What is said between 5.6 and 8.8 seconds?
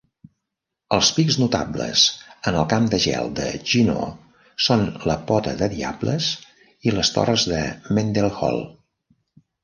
diables i les torres de Mendenhall.